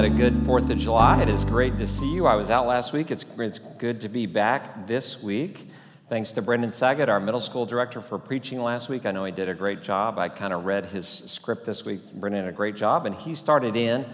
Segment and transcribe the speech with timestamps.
[0.00, 1.20] had a good 4th of July.
[1.20, 2.26] It is great to see you.
[2.26, 3.10] I was out last week.
[3.10, 5.68] It's, it's good to be back this week.
[6.08, 9.04] Thanks to Brendan Saget, our middle school director, for preaching last week.
[9.04, 10.18] I know he did a great job.
[10.18, 12.00] I kind of read his script this week.
[12.14, 13.04] Brendan did a great job.
[13.04, 14.06] And he started in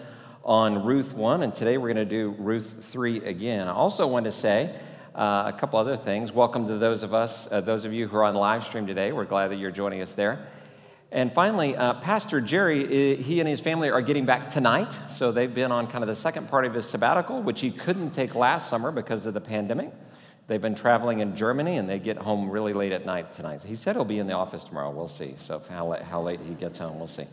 [0.45, 3.69] on Ruth 1, and today we're going to do Ruth 3 again.
[3.69, 4.75] I also want to say
[5.15, 6.33] uh, a couple other things.
[6.33, 9.13] Welcome to those of us, uh, those of you who are on live stream today.
[9.13, 10.49] We're glad that you're joining us there.
[11.13, 14.93] And finally, uh, Pastor Jerry, he and his family are getting back tonight.
[15.09, 18.11] So they've been on kind of the second part of his sabbatical, which he couldn't
[18.11, 19.93] take last summer because of the pandemic.
[20.49, 23.63] They've been traveling in Germany and they get home really late at night tonight.
[23.63, 24.91] He said he'll be in the office tomorrow.
[24.91, 25.35] We'll see.
[25.39, 27.27] So how, how late he gets home, we'll see.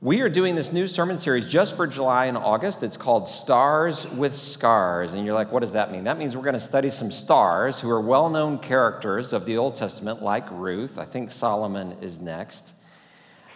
[0.00, 2.84] We are doing this new sermon series just for July and August.
[2.84, 5.12] It's called Stars with Scars.
[5.12, 6.04] And you're like, what does that mean?
[6.04, 9.56] That means we're going to study some stars who are well known characters of the
[9.56, 11.00] Old Testament, like Ruth.
[11.00, 12.74] I think Solomon is next.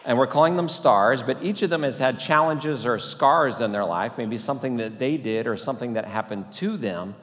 [0.05, 3.71] And we're calling them stars, but each of them has had challenges or scars in
[3.71, 7.15] their life, maybe something that they did or something that happened to them.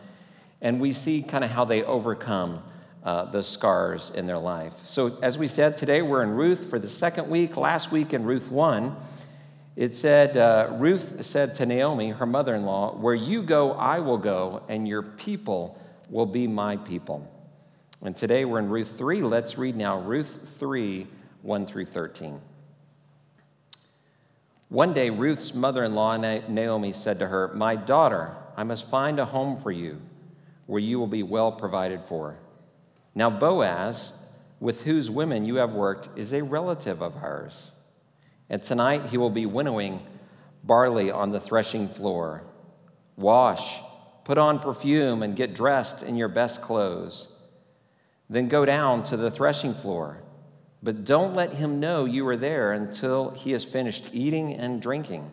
[0.61, 2.63] And we see kind of how they overcome
[3.09, 4.71] uh, the scars in their life.
[4.83, 7.57] So, as we said, today we're in Ruth for the second week.
[7.57, 8.95] Last week in Ruth 1,
[9.75, 13.97] it said, uh, Ruth said to Naomi, her mother in law, Where you go, I
[13.97, 17.27] will go, and your people will be my people.
[18.03, 19.23] And today we're in Ruth 3.
[19.23, 21.07] Let's read now Ruth 3
[21.41, 22.39] 1 through 13.
[24.67, 29.17] One day, Ruth's mother in law, Naomi, said to her, My daughter, I must find
[29.17, 29.99] a home for you
[30.67, 32.37] where you will be well provided for.
[33.19, 34.13] Now, Boaz,
[34.61, 37.73] with whose women you have worked, is a relative of ours.
[38.49, 39.99] And tonight he will be winnowing
[40.63, 42.43] barley on the threshing floor.
[43.17, 43.81] Wash,
[44.23, 47.27] put on perfume, and get dressed in your best clothes.
[48.29, 50.23] Then go down to the threshing floor.
[50.81, 55.29] But don't let him know you are there until he has finished eating and drinking.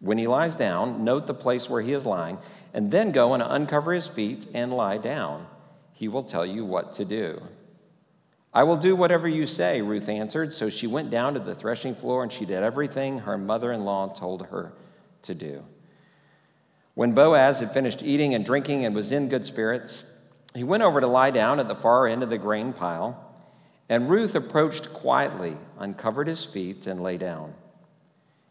[0.00, 2.36] When he lies down, note the place where he is lying,
[2.74, 5.46] and then go and uncover his feet and lie down.
[5.92, 7.42] He will tell you what to do.
[8.54, 10.52] I will do whatever you say, Ruth answered.
[10.52, 13.84] So she went down to the threshing floor and she did everything her mother in
[13.84, 14.72] law told her
[15.22, 15.64] to do.
[16.94, 20.04] When Boaz had finished eating and drinking and was in good spirits,
[20.54, 23.30] he went over to lie down at the far end of the grain pile.
[23.88, 27.54] And Ruth approached quietly, uncovered his feet, and lay down.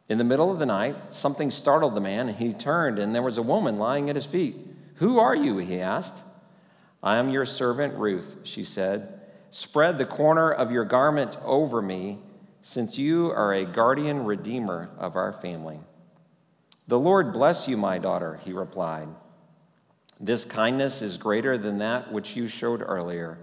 [0.09, 3.22] In the middle of the night, something startled the man, and he turned, and there
[3.22, 4.56] was a woman lying at his feet.
[4.96, 5.58] Who are you?
[5.58, 6.18] he asked.
[7.03, 9.19] I am your servant Ruth, she said.
[9.50, 12.19] Spread the corner of your garment over me,
[12.62, 15.79] since you are a guardian redeemer of our family.
[16.88, 19.07] The Lord bless you, my daughter, he replied.
[20.19, 23.40] This kindness is greater than that which you showed earlier.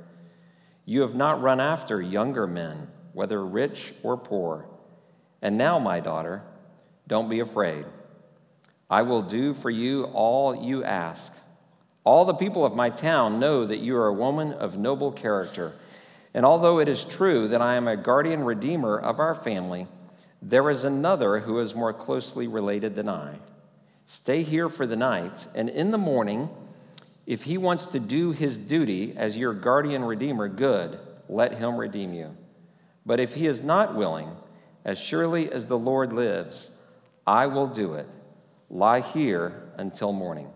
[0.84, 4.66] You have not run after younger men, whether rich or poor.
[5.42, 6.42] And now, my daughter,
[7.08, 7.84] don't be afraid.
[8.88, 11.32] I will do for you all you ask.
[12.08, 15.74] All the people of my town know that you are a woman of noble character.
[16.32, 19.86] And although it is true that I am a guardian redeemer of our family,
[20.40, 23.34] there is another who is more closely related than I.
[24.06, 26.48] Stay here for the night, and in the morning,
[27.26, 30.98] if he wants to do his duty as your guardian redeemer, good,
[31.28, 32.34] let him redeem you.
[33.04, 34.30] But if he is not willing,
[34.82, 36.70] as surely as the Lord lives,
[37.26, 38.06] I will do it.
[38.70, 40.48] Lie here until morning.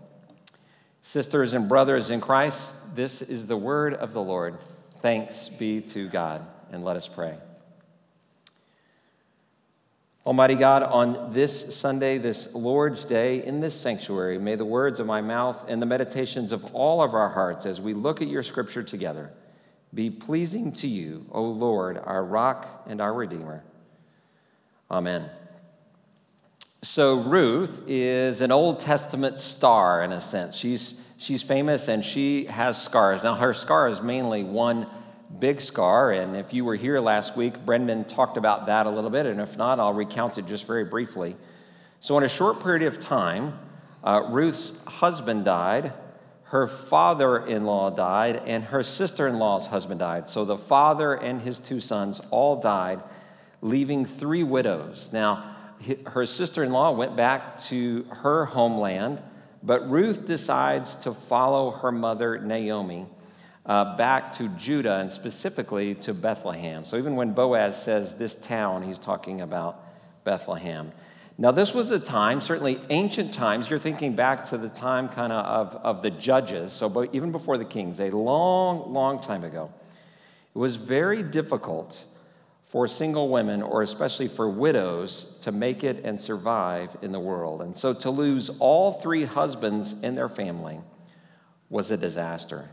[1.03, 4.59] Sisters and brothers in Christ, this is the word of the Lord.
[5.01, 6.47] Thanks be to God.
[6.71, 7.37] And let us pray.
[10.25, 15.07] Almighty God, on this Sunday, this Lord's Day, in this sanctuary, may the words of
[15.07, 18.45] my mouth and the meditations of all of our hearts as we look at your
[18.45, 19.33] scripture together
[19.95, 23.63] be pleasing to you, O Lord, our rock and our Redeemer.
[24.91, 25.29] Amen.
[26.83, 30.57] So, Ruth is an Old Testament star in a sense.
[30.57, 33.23] She's she's famous and she has scars.
[33.23, 34.91] Now, her scar is mainly one
[35.39, 39.11] big scar, and if you were here last week, Brendan talked about that a little
[39.11, 41.37] bit, and if not, I'll recount it just very briefly.
[42.01, 43.59] So, in a short period of time,
[44.03, 45.93] uh, Ruth's husband died,
[46.45, 50.29] her father in law died, and her sister in law's husband died.
[50.29, 53.01] So, the father and his two sons all died,
[53.63, 55.11] leaving three widows.
[55.13, 55.55] Now,
[56.07, 59.23] her sister in law went back to her homeland
[59.63, 63.07] but Ruth decides to follow her mother, Naomi,
[63.65, 66.85] uh, back to Judah and specifically to Bethlehem.
[66.85, 69.85] So even when Boaz says this town, he's talking about
[70.25, 70.93] Bethlehem.
[71.39, 75.33] Now, this was a time, certainly ancient times, you're thinking back to the time kind
[75.33, 79.73] of of, of the judges, so even before the kings, a long, long time ago.
[80.55, 82.05] It was very difficult
[82.73, 87.61] for single women, or especially for widows, to make it and survive in the world.
[87.61, 90.81] And so to lose all three husbands in their family
[91.69, 92.71] was a disaster.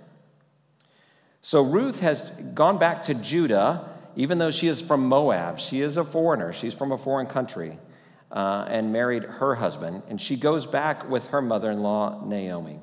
[1.42, 5.60] So Ruth has gone back to Judah, even though she is from Moab.
[5.60, 7.78] She is a foreigner, she's from a foreign country,
[8.31, 10.04] uh, and married her husband.
[10.07, 12.80] And she goes back with her mother in law, Naomi,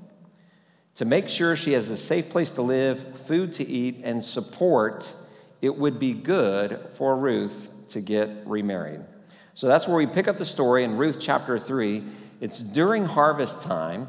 [0.97, 5.15] to make sure she has a safe place to live, food to eat, and support
[5.61, 9.00] it would be good for Ruth to get remarried.
[9.55, 12.05] So that's where we pick up the story in Ruth chapter 3.
[12.41, 14.08] It's during harvest time,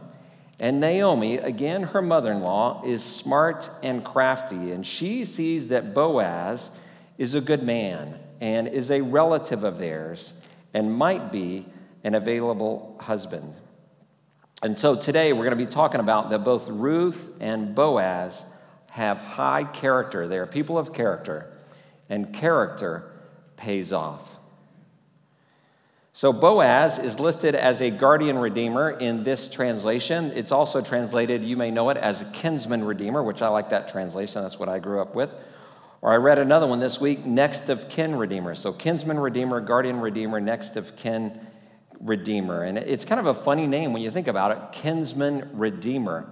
[0.59, 5.93] and Naomi, again her mother in law, is smart and crafty, and she sees that
[5.93, 6.71] Boaz
[7.17, 10.33] is a good man and is a relative of theirs
[10.73, 11.65] and might be
[12.03, 13.53] an available husband.
[14.63, 18.43] And so today we're going to be talking about that both Ruth and Boaz
[18.97, 20.27] have high character.
[20.27, 21.45] They are people of character,
[22.09, 23.11] and character
[23.55, 24.35] pays off.
[26.13, 30.31] So Boaz is listed as a guardian redeemer in this translation.
[30.33, 33.87] It's also translated, you may know it, as a kinsman redeemer, which I like that
[33.87, 34.41] translation.
[34.41, 35.29] That's what I grew up with.
[36.01, 38.55] Or I read another one this week, next of kin redeemer.
[38.55, 41.39] So kinsman redeemer, guardian redeemer, next of kin
[41.99, 42.63] redeemer.
[42.63, 46.27] And it's kind of a funny name when you think about it, kinsman redeemer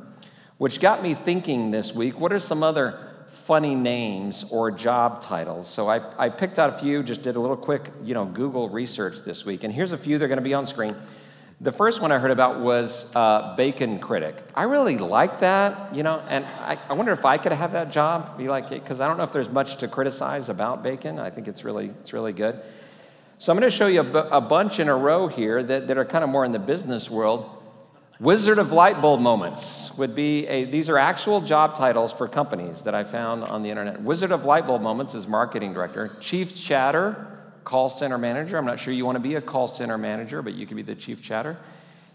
[0.57, 5.67] which got me thinking this week what are some other funny names or job titles?
[5.67, 8.69] So I, I picked out a few, just did a little quick you know, Google
[8.69, 10.17] research this week, and here's a few.
[10.17, 10.95] They're going to be on screen.
[11.61, 14.35] The first one I heard about was uh, bacon critic.
[14.55, 17.91] I really like that, you know, and I, I wonder if I could have that
[17.91, 21.17] job, be like, because I don't know if there's much to criticize about bacon.
[21.17, 22.61] I think it's really, it's really good.
[23.37, 25.97] So I'm going to show you a, a bunch in a row here that, that
[25.97, 27.54] are kind of more in the business world.
[28.19, 32.83] Wizard of Light Bulb Moments would be a, these are actual job titles for companies
[32.83, 34.01] that I found on the internet.
[34.01, 36.15] Wizard of Light Bulb Moments is marketing director.
[36.21, 37.35] Chief Chatter,
[37.65, 38.57] call center manager.
[38.57, 40.83] I'm not sure you want to be a call center manager, but you could be
[40.83, 41.57] the chief chatter.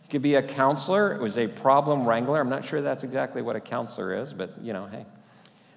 [0.04, 1.12] You could be a counselor.
[1.12, 2.40] It was a problem wrangler.
[2.40, 5.04] I'm not sure that's exactly what a counselor is, but you know, hey.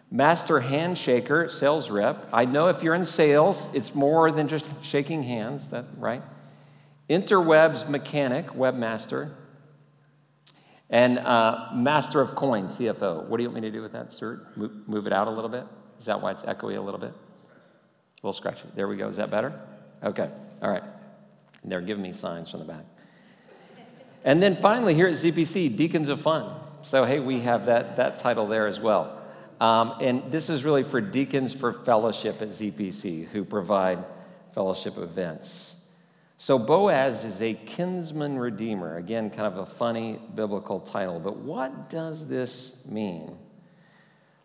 [0.09, 2.29] Master handshaker, sales rep.
[2.31, 6.21] I know if you're in sales, it's more than just shaking hands, that right?
[7.09, 9.31] Interwebs mechanic, webmaster.
[10.89, 13.25] And uh, Master of Coins, CFO.
[13.25, 14.55] What do you want me to do with that, Stuart?
[14.57, 15.65] Move, move, it out a little bit?
[15.99, 17.11] Is that why it's echoey a little bit?
[17.11, 18.67] A little scratchy.
[18.75, 19.07] There we go.
[19.07, 19.59] Is that better?
[20.03, 20.29] Okay.
[20.61, 20.83] All right.
[21.63, 22.85] They're giving me signs from the back.
[24.25, 26.53] And then finally, here at ZPC, Deacons of Fun.
[26.83, 29.21] So, hey, we have that, that title there as well.
[29.59, 34.03] Um, and this is really for deacons for fellowship at ZPC who provide
[34.53, 35.72] fellowship events.
[36.37, 38.97] So Boaz is a kinsman redeemer.
[38.97, 41.19] Again, kind of a funny biblical title.
[41.19, 43.37] But what does this mean?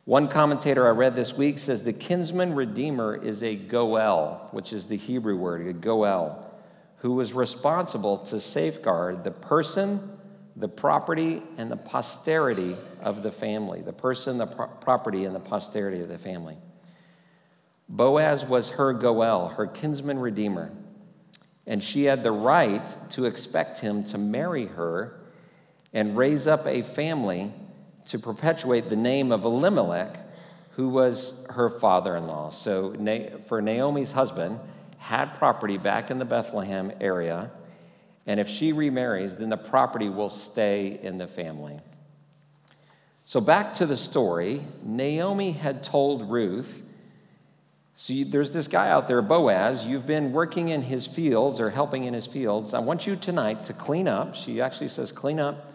[0.05, 4.87] One commentator I read this week says the kinsman redeemer is a goel, which is
[4.87, 6.51] the Hebrew word, a goel,
[6.99, 10.17] who was responsible to safeguard the person,
[10.57, 13.83] the property, and the posterity of the family.
[13.83, 16.57] The person, the pro- property, and the posterity of the family.
[17.89, 20.71] Boaz was her goel, her kinsman redeemer
[21.69, 25.21] and she had the right to expect him to marry her
[25.93, 27.53] and raise up a family
[28.07, 30.19] to perpetuate the name of Elimelech,
[30.71, 32.49] who was her father in law.
[32.49, 32.95] So,
[33.47, 34.59] for Naomi's husband,
[34.97, 37.51] had property back in the Bethlehem area,
[38.27, 41.81] and if she remarries, then the property will stay in the family.
[43.27, 46.83] So, back to the story Naomi had told Ruth
[48.01, 49.85] so you, there's this guy out there, Boaz.
[49.85, 52.73] You've been working in his fields or helping in his fields.
[52.73, 54.37] I want you tonight to clean up.
[54.37, 55.73] She actually says, clean up,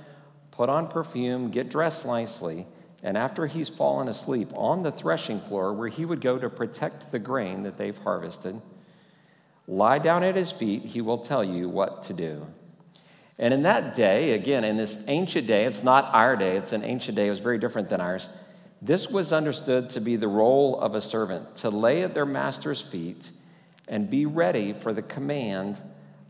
[0.50, 2.66] put on perfume, get dressed nicely.
[3.04, 7.12] And after he's fallen asleep on the threshing floor where he would go to protect
[7.12, 8.62] the grain that they've harvested,
[9.68, 10.86] lie down at his feet.
[10.86, 12.48] He will tell you what to do.
[13.38, 16.86] And in that day, again, in this ancient day, it's not our day, it's an
[16.86, 18.30] ancient day, it was very different than ours.
[18.86, 22.82] This was understood to be the role of a servant to lay at their master's
[22.82, 23.32] feet
[23.88, 25.82] and be ready for the command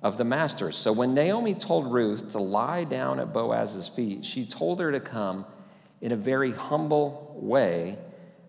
[0.03, 0.72] of the master.
[0.72, 5.00] So when Naomi told Ruth to lie down at Boaz's feet, she told her to
[5.00, 5.45] come
[6.00, 7.98] in a very humble way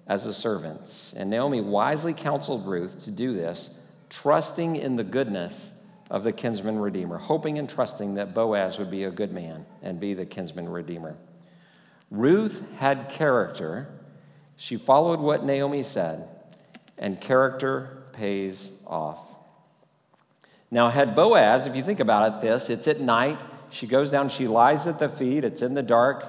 [0.07, 1.15] as a servant.
[1.17, 3.71] And Naomi wisely counseled Ruth to do this,
[4.11, 5.71] trusting in the goodness
[6.11, 9.99] of the kinsman redeemer, hoping and trusting that Boaz would be a good man and
[9.99, 11.17] be the kinsman redeemer.
[12.15, 13.89] Ruth had character.
[14.57, 16.29] She followed what Naomi said,
[16.97, 19.19] and character pays off.
[20.71, 23.39] Now, had Boaz, if you think about it, this, it's at night.
[23.71, 26.25] She goes down, she lies at the feet, it's in the dark,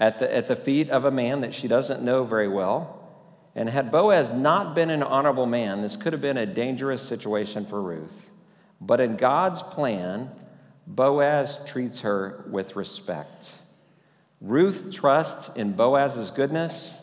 [0.00, 3.08] at the, at the feet of a man that she doesn't know very well.
[3.54, 7.64] And had Boaz not been an honorable man, this could have been a dangerous situation
[7.64, 8.32] for Ruth.
[8.80, 10.30] But in God's plan,
[10.86, 13.52] Boaz treats her with respect.
[14.40, 17.02] Ruth trusts in Boaz's goodness,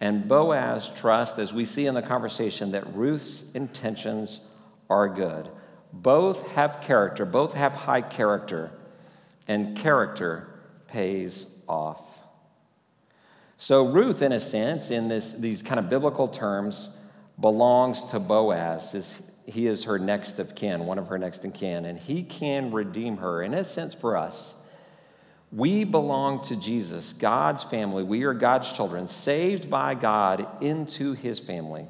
[0.00, 4.40] and Boaz trusts, as we see in the conversation, that Ruth's intentions
[4.88, 5.48] are good.
[5.92, 8.70] Both have character, both have high character,
[9.46, 10.48] and character
[10.88, 12.00] pays off.
[13.58, 16.90] So, Ruth, in a sense, in this, these kind of biblical terms,
[17.38, 18.94] belongs to Boaz.
[18.94, 22.22] Is, he is her next of kin, one of her next of kin, and he
[22.22, 23.42] can redeem her.
[23.42, 24.54] In a sense, for us,
[25.52, 28.02] we belong to Jesus, God's family.
[28.02, 31.86] We are God's children, saved by God into his family.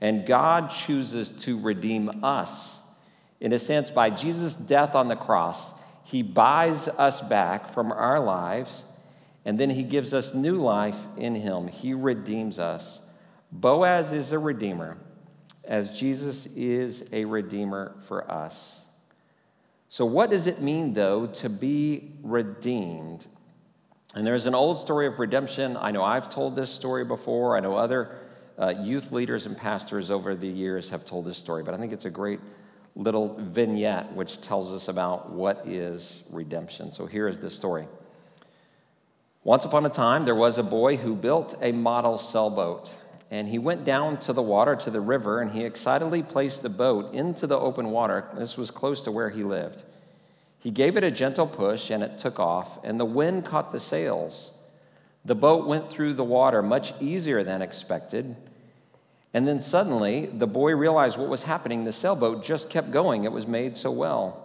[0.00, 2.80] And God chooses to redeem us.
[3.40, 5.72] In a sense, by Jesus' death on the cross,
[6.02, 8.84] he buys us back from our lives
[9.46, 11.68] and then he gives us new life in him.
[11.68, 12.98] He redeems us.
[13.52, 14.98] Boaz is a redeemer,
[15.62, 18.82] as Jesus is a redeemer for us.
[19.96, 23.26] So, what does it mean, though, to be redeemed?
[24.14, 25.74] And there's an old story of redemption.
[25.74, 27.56] I know I've told this story before.
[27.56, 28.18] I know other
[28.58, 31.94] uh, youth leaders and pastors over the years have told this story, but I think
[31.94, 32.40] it's a great
[32.94, 36.90] little vignette which tells us about what is redemption.
[36.90, 37.88] So, here is the story.
[39.44, 42.90] Once upon a time, there was a boy who built a model sailboat,
[43.30, 46.68] and he went down to the water, to the river, and he excitedly placed the
[46.68, 48.24] boat into the open water.
[48.36, 49.82] This was close to where he lived.
[50.60, 53.80] He gave it a gentle push, and it took off, and the wind caught the
[53.80, 54.52] sails.
[55.24, 58.36] The boat went through the water much easier than expected.
[59.34, 61.84] And then suddenly, the boy realized what was happening.
[61.84, 64.42] The sailboat just kept going, it was made so well.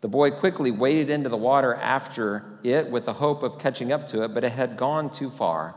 [0.00, 4.08] The boy quickly waded into the water after it with the hope of catching up
[4.08, 5.76] to it, but it had gone too far.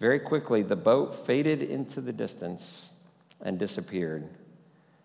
[0.00, 2.88] Very quickly, the boat faded into the distance
[3.42, 4.28] and disappeared.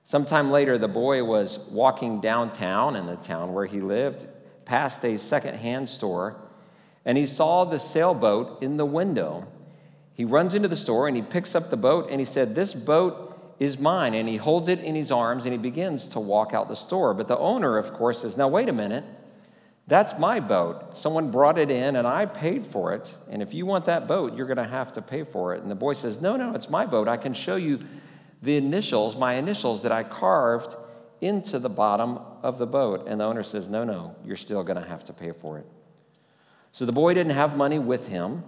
[0.05, 4.25] Sometime later, the boy was walking downtown in the town where he lived,
[4.63, 6.37] past a second-hand store,
[7.03, 9.45] and he saw the sailboat in the window.
[10.13, 12.73] He runs into the store and he picks up the boat and he said, This
[12.73, 14.13] boat is mine.
[14.13, 17.13] And he holds it in his arms and he begins to walk out the store.
[17.13, 19.03] But the owner, of course, says, Now, wait a minute.
[19.87, 20.97] That's my boat.
[20.97, 23.15] Someone brought it in and I paid for it.
[23.29, 25.61] And if you want that boat, you're going to have to pay for it.
[25.61, 27.07] And the boy says, No, no, it's my boat.
[27.07, 27.79] I can show you
[28.41, 30.75] the initials, my initials that I carved
[31.21, 33.07] into the bottom of the boat.
[33.07, 35.67] And the owner says, No, no, you're still going to have to pay for it.
[36.71, 38.43] So the boy didn't have money with him.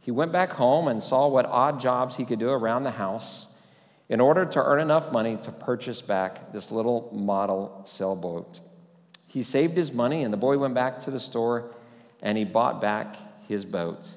[0.00, 3.46] He went back home and saw what odd jobs he could do around the house
[4.08, 8.60] in order to earn enough money to purchase back this little model sailboat.
[9.28, 11.74] He saved his money, and the boy went back to the store
[12.20, 13.16] and he bought back
[13.46, 14.08] his boat.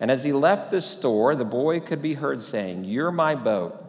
[0.00, 3.80] And as he left the store, the boy could be heard saying, You're my boat.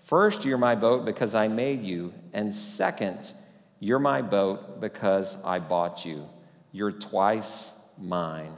[0.00, 2.12] First, you're my boat because I made you.
[2.32, 3.32] And second,
[3.78, 6.28] you're my boat because I bought you.
[6.72, 8.56] You're twice mine.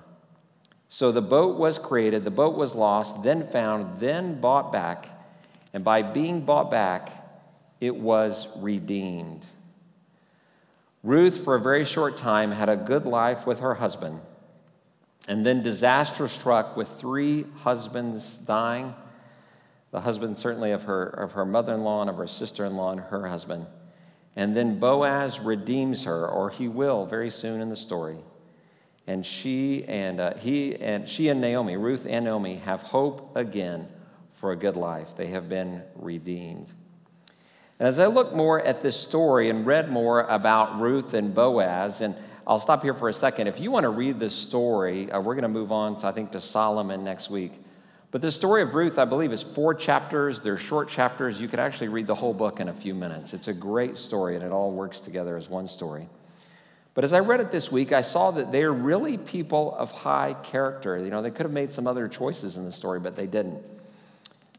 [0.89, 5.19] So the boat was created, the boat was lost, then found, then bought back
[5.73, 7.11] and by being bought back,
[7.81, 9.45] it was redeemed.
[11.09, 14.21] Ruth, for a very short time, had a good life with her husband.
[15.27, 18.95] And then disaster struck with three husbands dying
[19.91, 22.77] the husband, certainly, of her, of her mother in law and of her sister in
[22.77, 23.65] law and her husband.
[24.37, 28.19] And then Boaz redeems her, or he will very soon in the story.
[29.07, 33.89] And she and uh, he and she and Naomi, Ruth and Naomi, have hope again
[34.35, 35.17] for a good life.
[35.17, 36.67] They have been redeemed.
[37.79, 42.01] And as I look more at this story and read more about Ruth and Boaz,
[42.01, 42.17] and
[42.47, 43.47] I'll stop here for a second.
[43.47, 46.13] If you want to read this story, uh, we're going to move on to, I
[46.13, 47.53] think, to Solomon next week.
[48.11, 50.41] But the story of Ruth, I believe, is four chapters.
[50.41, 51.41] They're short chapters.
[51.41, 53.35] You could actually read the whole book in a few minutes.
[53.35, 56.09] It's a great story, and it all works together as one story.
[56.95, 60.35] But as I read it this week, I saw that they're really people of high
[60.43, 60.99] character.
[60.99, 63.63] You know, they could have made some other choices in the story, but they didn't.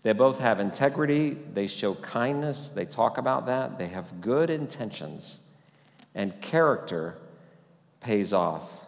[0.01, 5.39] They both have integrity, they show kindness, they talk about that, they have good intentions,
[6.15, 7.15] and character
[7.99, 8.85] pays off.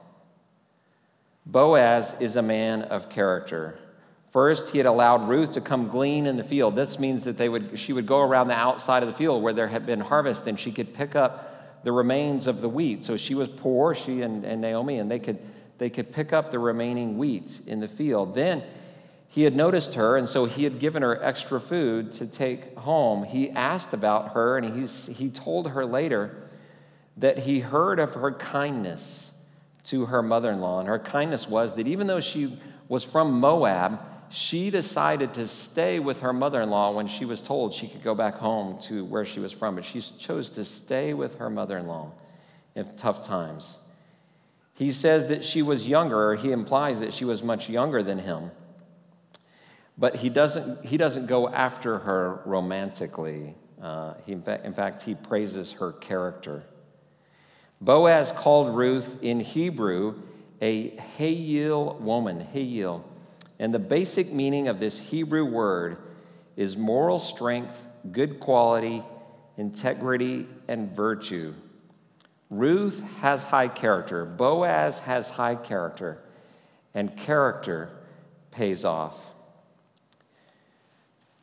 [1.45, 3.77] Boaz is a man of character.
[4.29, 6.75] First, he had allowed Ruth to come glean in the field.
[6.75, 9.51] This means that they would, she would go around the outside of the field where
[9.51, 13.03] there had been harvest and she could pick up the remains of the wheat.
[13.03, 15.39] So she was poor, she and, and Naomi, and they could,
[15.79, 18.33] they could pick up the remaining wheat in the field.
[18.33, 18.63] Then
[19.31, 23.23] he had noticed her, and so he had given her extra food to take home.
[23.23, 26.49] He asked about her, and he's, he told her later
[27.15, 29.31] that he heard of her kindness
[29.85, 30.81] to her mother in law.
[30.81, 32.59] And her kindness was that even though she
[32.89, 37.41] was from Moab, she decided to stay with her mother in law when she was
[37.41, 40.65] told she could go back home to where she was from, but she chose to
[40.65, 42.11] stay with her mother in law
[42.75, 43.77] in tough times.
[44.73, 48.19] He says that she was younger, or he implies that she was much younger than
[48.19, 48.51] him.
[49.97, 53.55] But he doesn't, he doesn't go after her romantically.
[53.81, 56.63] Uh, he, in, fact, in fact, he praises her character.
[57.79, 60.21] Boaz called Ruth in Hebrew
[60.61, 63.03] a Hayil woman, Hayil.
[63.59, 65.97] And the basic meaning of this Hebrew word
[66.55, 69.03] is moral strength, good quality,
[69.57, 71.53] integrity, and virtue.
[72.49, 76.21] Ruth has high character, Boaz has high character,
[76.93, 77.89] and character
[78.51, 79.30] pays off.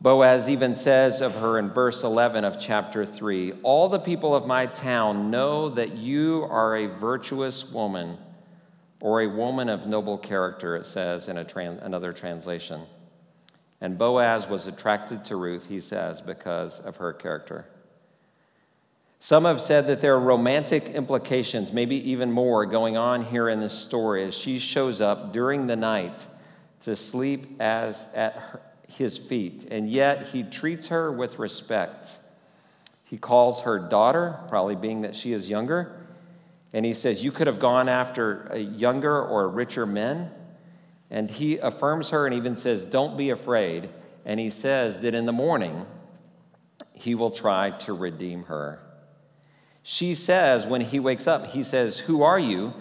[0.01, 4.47] Boaz even says of her in verse 11 of chapter 3 All the people of
[4.47, 8.17] my town know that you are a virtuous woman
[9.01, 12.83] or a woman of noble character, it says in trans- another translation.
[13.81, 17.67] And Boaz was attracted to Ruth, he says, because of her character.
[19.21, 23.59] Some have said that there are romantic implications, maybe even more, going on here in
[23.59, 26.25] this story as she shows up during the night
[26.83, 32.11] to sleep as at her, his feet, and yet he treats her with respect.
[33.05, 35.99] He calls her daughter, probably being that she is younger,
[36.73, 40.31] and he says, You could have gone after uh, younger or richer men.
[41.11, 43.89] And he affirms her and even says, Don't be afraid.
[44.25, 45.87] And he says that in the morning,
[46.93, 48.81] he will try to redeem her.
[49.83, 52.75] She says, when he wakes up, he says, Who are you?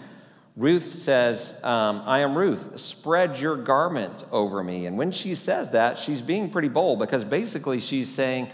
[0.58, 4.86] Ruth says, um, I am Ruth, spread your garment over me.
[4.86, 8.50] And when she says that, she's being pretty bold because basically she's saying,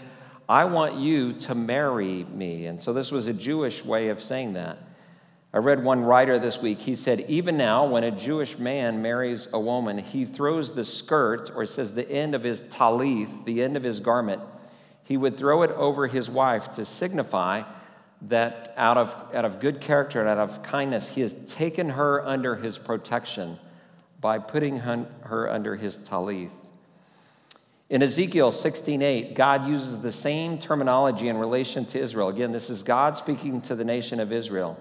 [0.47, 2.67] I want you to marry me.
[2.67, 4.77] And so this was a Jewish way of saying that.
[5.51, 6.79] I read one writer this week.
[6.79, 11.49] He said, Even now, when a Jewish man marries a woman, he throws the skirt,
[11.55, 14.43] or says the end of his talith, the end of his garment,
[15.05, 17.63] he would throw it over his wife to signify
[18.23, 22.25] that out of, out of good character and out of kindness, he has taken her
[22.25, 23.59] under his protection
[24.21, 26.51] by putting her under his talith.
[27.87, 32.29] In Ezekiel 16:8, God uses the same terminology in relation to Israel.
[32.29, 34.79] Again, this is God speaking to the nation of Israel.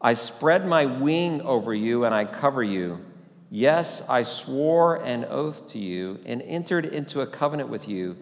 [0.00, 3.04] I spread my wing over you and I cover you.
[3.50, 8.16] Yes, I swore an oath to you and entered into a covenant with you,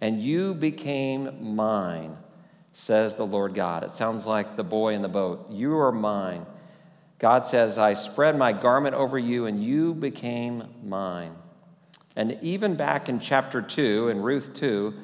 [0.00, 2.16] and you became mine
[2.72, 3.84] says the Lord God.
[3.84, 5.50] It sounds like the boy in the boat.
[5.50, 6.46] You are mine.
[7.18, 11.36] God says, I spread my garment over you, and you became mine.
[12.16, 14.94] And even back in chapter 2, in Ruth 2,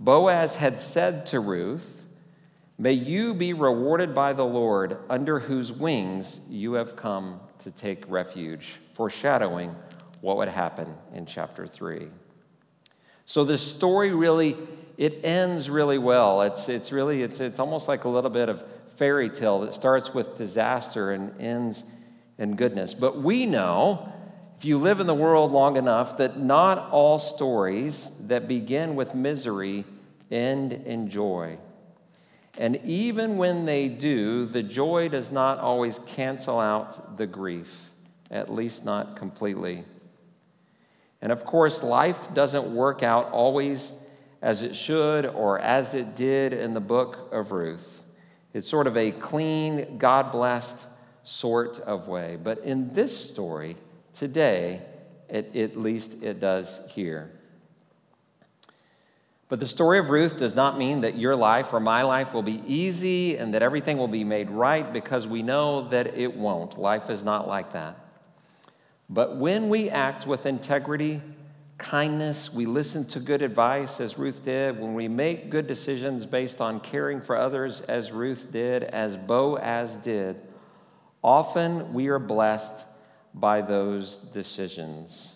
[0.00, 2.04] Boaz had said to Ruth,
[2.78, 8.08] May you be rewarded by the Lord, under whose wings you have come to take
[8.08, 9.74] refuge, foreshadowing
[10.20, 12.08] what would happen in chapter 3.
[13.26, 14.56] So this story really
[14.98, 16.42] it ends really well.
[16.42, 18.64] It's, it's really, it's, it's almost like a little bit of
[18.96, 21.84] fairy tale that starts with disaster and ends
[22.36, 22.94] in goodness.
[22.94, 24.12] But we know,
[24.58, 29.14] if you live in the world long enough, that not all stories that begin with
[29.14, 29.84] misery
[30.32, 31.58] end in joy.
[32.58, 37.90] And even when they do, the joy does not always cancel out the grief,
[38.32, 39.84] at least not completely.
[41.22, 43.92] And of course, life doesn't work out always
[44.42, 48.04] as it should or as it did in the book of Ruth.
[48.54, 50.86] It's sort of a clean, God blessed
[51.22, 52.38] sort of way.
[52.42, 53.76] But in this story,
[54.14, 54.82] today,
[55.28, 57.30] it, at least it does here.
[59.48, 62.42] But the story of Ruth does not mean that your life or my life will
[62.42, 66.78] be easy and that everything will be made right because we know that it won't.
[66.78, 67.98] Life is not like that.
[69.08, 71.22] But when we act with integrity
[71.78, 76.60] kindness, we listen to good advice as Ruth did, when we make good decisions based
[76.60, 80.36] on caring for others as Ruth did, as Boaz did,
[81.22, 82.84] often we are blessed
[83.32, 85.28] by those decisions.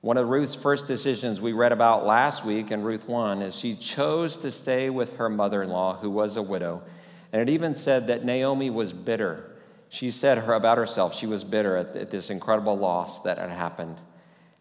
[0.00, 3.74] One of Ruth's first decisions we read about last week in Ruth 1 is she
[3.74, 6.82] chose to stay with her mother in law, who was a widow.
[7.32, 9.50] And it even said that Naomi was bitter.
[9.90, 13.50] She said her about herself, she was bitter at, at this incredible loss that had
[13.50, 14.00] happened.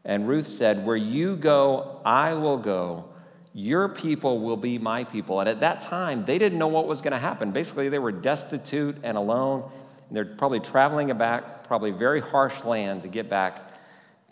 [0.05, 3.05] And Ruth said, Where you go, I will go.
[3.53, 5.39] Your people will be my people.
[5.39, 7.51] And at that time, they didn't know what was going to happen.
[7.51, 9.69] Basically, they were destitute and alone.
[10.07, 13.73] And they're probably traveling back, probably very harsh land to get back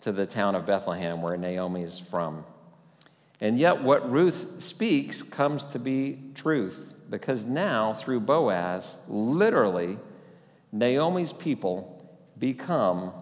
[0.02, 2.44] to the town of Bethlehem, where Naomi is from.
[3.40, 9.98] And yet, what Ruth speaks comes to be truth, because now, through Boaz, literally,
[10.72, 11.94] Naomi's people
[12.38, 13.12] become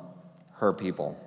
[0.55, 1.19] her people.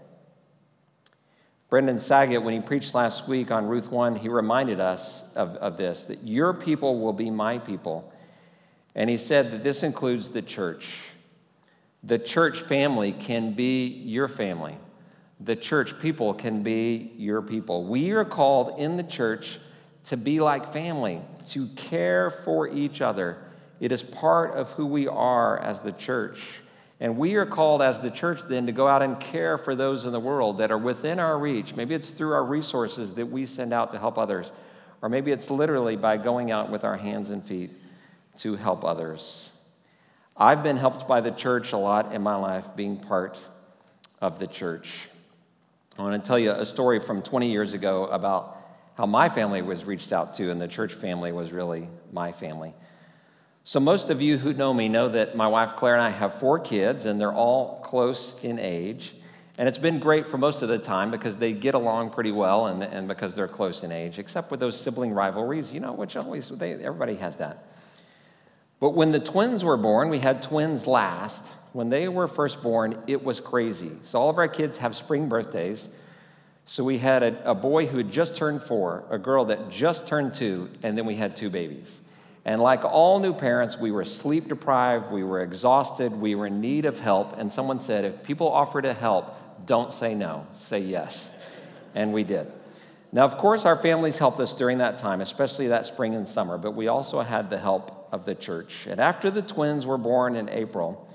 [1.69, 5.77] Brendan Saget, when he preached last week on Ruth 1, he reminded us of, of
[5.77, 8.11] this that your people will be my people.
[8.95, 10.97] And he said that this includes the church.
[12.03, 14.77] The church family can be your family.
[15.41, 17.85] The church people can be your people.
[17.85, 19.59] We are called in the church
[20.05, 23.37] to be like family, to care for each other.
[23.79, 26.41] It is part of who we are as the church.
[26.99, 30.05] And we are called as the church then to go out and care for those
[30.05, 31.75] in the world that are within our reach.
[31.75, 34.51] Maybe it's through our resources that we send out to help others,
[35.01, 37.71] or maybe it's literally by going out with our hands and feet
[38.39, 39.51] to help others.
[40.35, 43.39] I've been helped by the church a lot in my life, being part
[44.21, 45.09] of the church.
[45.97, 48.57] I want to tell you a story from 20 years ago about
[48.95, 52.73] how my family was reached out to, and the church family was really my family.
[53.69, 56.39] So, most of you who know me know that my wife Claire and I have
[56.39, 59.13] four kids, and they're all close in age.
[59.59, 62.65] And it's been great for most of the time because they get along pretty well
[62.65, 66.17] and, and because they're close in age, except with those sibling rivalries, you know, which
[66.17, 67.67] always, they, everybody has that.
[68.79, 71.53] But when the twins were born, we had twins last.
[71.71, 73.91] When they were first born, it was crazy.
[74.01, 75.89] So, all of our kids have spring birthdays.
[76.65, 80.07] So, we had a, a boy who had just turned four, a girl that just
[80.07, 82.01] turned two, and then we had two babies.
[82.45, 86.61] And like all new parents, we were sleep deprived, we were exhausted, we were in
[86.61, 87.37] need of help.
[87.37, 91.31] And someone said, if people offer to help, don't say no, say yes.
[91.95, 92.51] And we did.
[93.11, 96.57] Now, of course, our families helped us during that time, especially that spring and summer,
[96.57, 98.87] but we also had the help of the church.
[98.87, 101.07] And after the twins were born in April,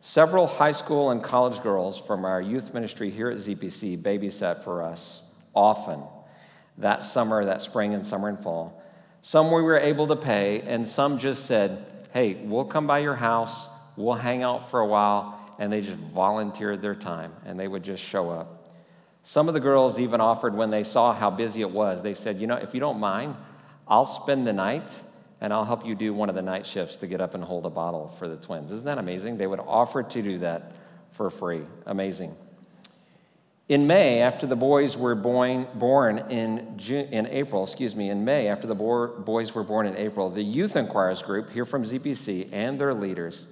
[0.00, 4.82] several high school and college girls from our youth ministry here at ZPC babysat for
[4.82, 5.22] us
[5.54, 6.02] often
[6.78, 8.82] that summer, that spring and summer and fall.
[9.26, 13.16] Some we were able to pay, and some just said, hey, we'll come by your
[13.16, 17.66] house, we'll hang out for a while, and they just volunteered their time, and they
[17.66, 18.70] would just show up.
[19.24, 22.40] Some of the girls even offered when they saw how busy it was, they said,
[22.40, 23.34] you know, if you don't mind,
[23.88, 24.92] I'll spend the night
[25.40, 27.66] and I'll help you do one of the night shifts to get up and hold
[27.66, 28.70] a bottle for the twins.
[28.70, 29.38] Isn't that amazing?
[29.38, 30.76] They would offer to do that
[31.10, 31.62] for free.
[31.84, 32.36] Amazing.
[33.68, 38.24] In May, after the boys were born, born in, June, in April, excuse me, in
[38.24, 42.50] May, after the boys were born in April, the Youth Inquirers Group here from ZPC
[42.52, 43.44] and their leaders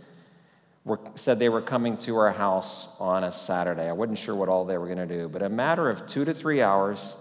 [0.85, 3.89] were, said they were coming to our house on a Saturday.
[3.89, 6.25] I wasn't sure what all they were going to do, but a matter of two
[6.25, 7.17] to three hours,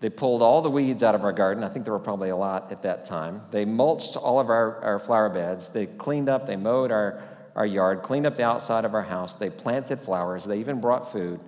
[0.00, 1.62] they pulled all the weeds out of our garden.
[1.62, 3.42] I think there were probably a lot at that time.
[3.50, 5.68] They mulched all of our, our flower beds.
[5.68, 7.22] They cleaned up, they mowed our,
[7.54, 9.36] our yard, cleaned up the outside of our house.
[9.36, 10.46] They planted flowers.
[10.46, 11.38] They even brought food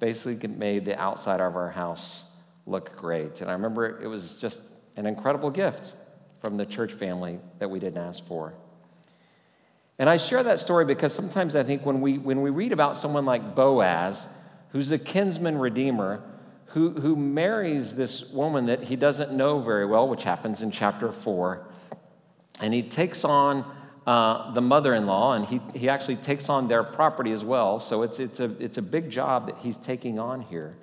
[0.00, 2.24] basically made the outside of our house
[2.66, 3.40] look great.
[3.40, 4.62] And I remember it was just
[4.96, 5.94] an incredible gift
[6.40, 8.54] from the church family that we didn't ask for.
[9.98, 12.96] And I share that story because sometimes I think when we, when we read about
[12.96, 14.26] someone like Boaz,
[14.70, 16.22] who's a kinsman redeemer,
[16.66, 21.10] who, who marries this woman that he doesn't know very well, which happens in chapter
[21.10, 21.66] 4,
[22.60, 23.64] and he takes on
[24.08, 27.78] uh, the mother in law, and he, he actually takes on their property as well.
[27.78, 30.78] So it's, it's, a, it's a big job that he's taking on here.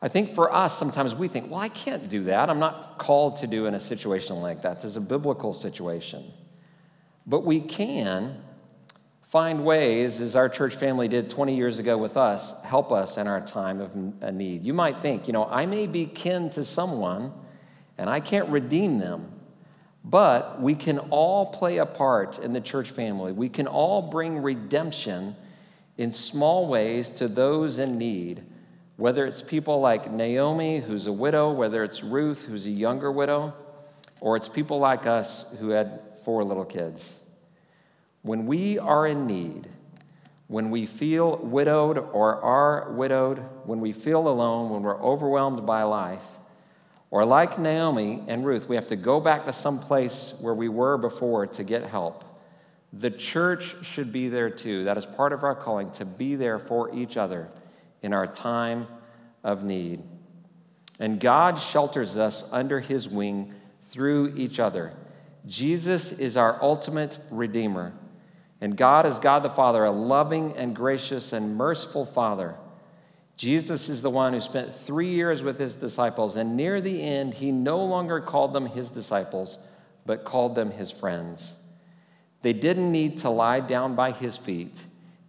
[0.00, 2.48] I think for us, sometimes we think, well, I can't do that.
[2.48, 4.82] I'm not called to do in a situation like that.
[4.82, 6.32] It's a biblical situation.
[7.26, 8.40] But we can
[9.26, 13.26] find ways, as our church family did 20 years ago with us, help us in
[13.26, 14.64] our time of need.
[14.64, 17.34] You might think, you know, I may be kin to someone
[17.98, 19.30] and I can't redeem them.
[20.08, 23.32] But we can all play a part in the church family.
[23.32, 25.36] We can all bring redemption
[25.98, 28.42] in small ways to those in need,
[28.96, 33.52] whether it's people like Naomi, who's a widow, whether it's Ruth, who's a younger widow,
[34.20, 37.18] or it's people like us who had four little kids.
[38.22, 39.68] When we are in need,
[40.46, 45.82] when we feel widowed or are widowed, when we feel alone, when we're overwhelmed by
[45.82, 46.24] life,
[47.10, 50.68] or like Naomi and Ruth, we have to go back to some place where we
[50.68, 52.24] were before to get help.
[52.92, 54.84] The church should be there too.
[54.84, 57.48] That is part of our calling to be there for each other
[58.02, 58.86] in our time
[59.42, 60.02] of need.
[60.98, 64.92] And God shelters us under his wing through each other.
[65.46, 67.92] Jesus is our ultimate redeemer.
[68.60, 72.56] And God is God the Father, a loving and gracious and merciful Father
[73.38, 77.34] Jesus is the one who spent three years with his disciples, and near the end,
[77.34, 79.58] he no longer called them his disciples,
[80.04, 81.54] but called them his friends.
[82.42, 84.82] They didn't need to lie down by his feet.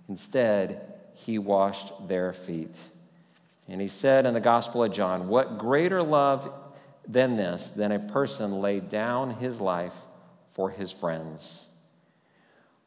[0.09, 2.75] Instead, he washed their feet.
[3.67, 6.51] And he said in the Gospel of John, What greater love
[7.07, 9.95] than this, than a person laid down his life
[10.53, 11.67] for his friends?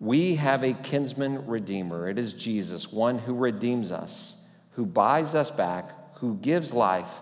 [0.01, 2.09] We have a kinsman redeemer.
[2.09, 4.35] It is Jesus, one who redeems us
[4.73, 7.21] who buys us back, who gives life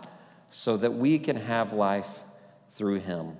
[0.51, 2.09] so that we can have life
[2.75, 3.37] through him.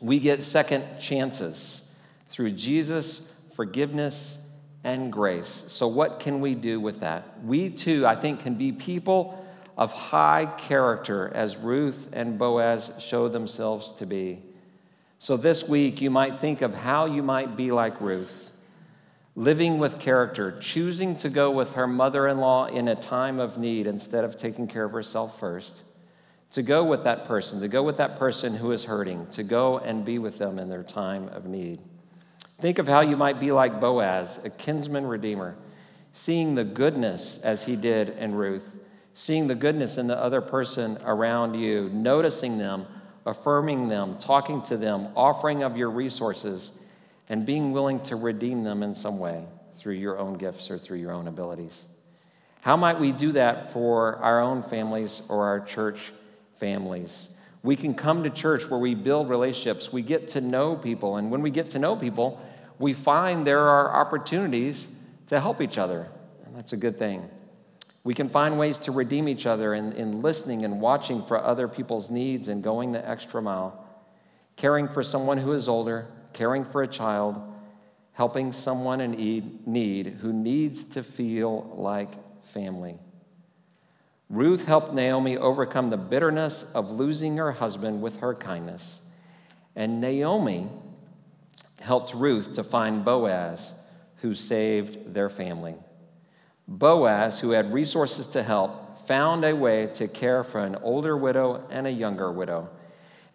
[0.00, 1.82] We get second chances
[2.28, 3.20] through Jesus'
[3.54, 4.38] forgiveness
[4.84, 5.64] and grace.
[5.68, 7.44] So, what can we do with that?
[7.44, 9.44] We too, I think, can be people
[9.76, 14.42] of high character as Ruth and Boaz show themselves to be.
[15.18, 18.49] So, this week, you might think of how you might be like Ruth,
[19.34, 23.58] living with character, choosing to go with her mother in law in a time of
[23.58, 25.84] need instead of taking care of herself first,
[26.50, 29.78] to go with that person, to go with that person who is hurting, to go
[29.78, 31.78] and be with them in their time of need.
[32.58, 35.56] Think of how you might be like Boaz, a kinsman redeemer,
[36.12, 38.78] seeing the goodness as he did in Ruth,
[39.14, 42.86] seeing the goodness in the other person around you, noticing them
[43.26, 46.72] affirming them, talking to them, offering of your resources,
[47.30, 50.98] and being willing to redeem them in some way through your own gifts or through
[50.98, 51.84] your own abilities.
[52.60, 56.12] How might we do that for our own families or our church
[56.58, 57.28] families?
[57.62, 61.30] We can come to church where we build relationships, we get to know people, and
[61.30, 62.44] when we get to know people,
[62.78, 64.88] we find there are opportunities
[65.28, 66.08] to help each other,
[66.44, 67.28] and that's a good thing.
[68.02, 71.68] We can find ways to redeem each other in, in listening and watching for other
[71.68, 73.86] people's needs and going the extra mile,
[74.56, 77.40] caring for someone who is older, caring for a child,
[78.12, 82.10] helping someone in need who needs to feel like
[82.44, 82.98] family.
[84.28, 89.00] Ruth helped Naomi overcome the bitterness of losing her husband with her kindness.
[89.74, 90.68] And Naomi
[91.80, 93.74] helped Ruth to find Boaz,
[94.16, 95.74] who saved their family.
[96.68, 101.66] Boaz, who had resources to help, found a way to care for an older widow
[101.70, 102.68] and a younger widow.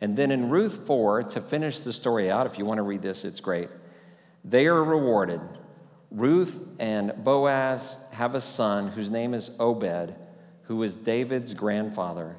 [0.02, 3.02] And then in Ruth 4, to finish the story out, if you want to read
[3.02, 3.70] this, it's great.
[4.44, 5.42] They are rewarded.
[6.12, 10.16] Ruth and Boaz have a son whose name is Obed,
[10.64, 12.36] who is David's grandfather.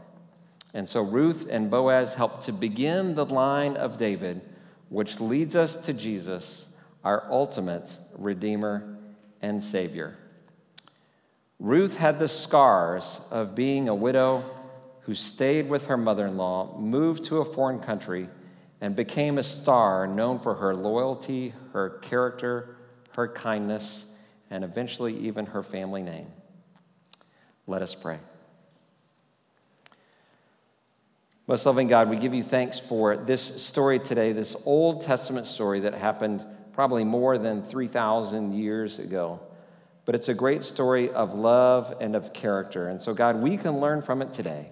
[0.75, 4.43] And so Ruth and Boaz help to begin the line of David,
[4.89, 6.69] which leads us to Jesus,
[7.03, 8.97] our ultimate Redeemer
[9.43, 10.17] and Savior.
[11.59, 14.45] Ruth had the scars of being a widow
[15.07, 18.29] who stayed with her mother in law, moved to a foreign country,
[18.81, 22.77] and became a star known for her loyalty, her character,
[23.15, 24.05] her kindness,
[24.51, 26.27] and eventually even her family name.
[27.67, 28.19] Let us pray.
[31.47, 35.81] Most loving God, we give you thanks for this story today, this Old Testament story
[35.81, 39.41] that happened probably more than 3,000 years ago
[40.07, 42.89] but it's a great story of love and of character.
[42.89, 44.71] And so, God, we can learn from it today.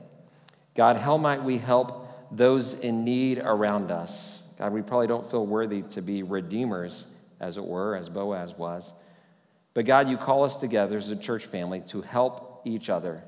[0.75, 4.43] God, how might we help those in need around us?
[4.59, 7.07] God, we probably don't feel worthy to be redeemers,
[7.41, 8.93] as it were, as Boaz was.
[9.75, 13.23] But God, you call us together as a church family to help each other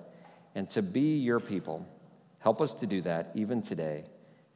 [0.55, 1.87] and to be your people.
[2.39, 4.05] Help us to do that even today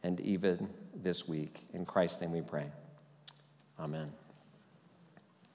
[0.02, 1.60] and even this week.
[1.74, 2.66] In Christ's name we pray.
[3.78, 4.19] Amen.